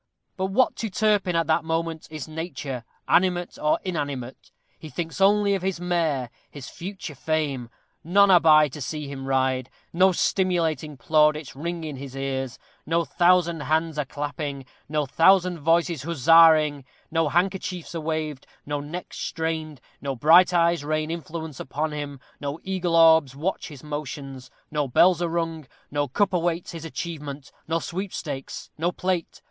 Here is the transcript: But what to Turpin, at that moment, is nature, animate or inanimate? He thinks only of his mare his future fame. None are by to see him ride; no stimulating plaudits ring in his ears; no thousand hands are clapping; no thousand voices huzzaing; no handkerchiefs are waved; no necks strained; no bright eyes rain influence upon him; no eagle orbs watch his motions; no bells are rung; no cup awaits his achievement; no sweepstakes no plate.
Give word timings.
But 0.35 0.47
what 0.47 0.75
to 0.77 0.89
Turpin, 0.89 1.35
at 1.35 1.45
that 1.45 1.63
moment, 1.63 2.07
is 2.09 2.27
nature, 2.27 2.85
animate 3.07 3.59
or 3.61 3.77
inanimate? 3.83 4.49
He 4.79 4.89
thinks 4.89 5.21
only 5.21 5.53
of 5.53 5.61
his 5.61 5.79
mare 5.79 6.31
his 6.49 6.67
future 6.69 7.13
fame. 7.13 7.69
None 8.03 8.31
are 8.31 8.39
by 8.39 8.67
to 8.69 8.81
see 8.81 9.07
him 9.07 9.27
ride; 9.27 9.69
no 9.93 10.11
stimulating 10.11 10.97
plaudits 10.97 11.55
ring 11.55 11.83
in 11.83 11.97
his 11.97 12.15
ears; 12.15 12.57
no 12.83 13.05
thousand 13.05 13.59
hands 13.61 13.99
are 13.99 14.05
clapping; 14.05 14.65
no 14.89 15.05
thousand 15.05 15.59
voices 15.59 16.01
huzzaing; 16.01 16.83
no 17.11 17.29
handkerchiefs 17.29 17.93
are 17.93 18.01
waved; 18.01 18.47
no 18.65 18.79
necks 18.79 19.19
strained; 19.19 19.79
no 20.01 20.15
bright 20.15 20.51
eyes 20.51 20.83
rain 20.83 21.11
influence 21.11 21.59
upon 21.59 21.91
him; 21.91 22.19
no 22.39 22.59
eagle 22.63 22.95
orbs 22.95 23.35
watch 23.35 23.67
his 23.67 23.83
motions; 23.83 24.49
no 24.71 24.87
bells 24.87 25.21
are 25.21 25.29
rung; 25.29 25.67
no 25.91 26.07
cup 26.07 26.33
awaits 26.33 26.71
his 26.71 26.85
achievement; 26.85 27.51
no 27.67 27.77
sweepstakes 27.77 28.71
no 28.79 28.91
plate. 28.91 29.39